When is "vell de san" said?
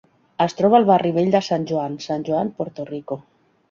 1.19-1.69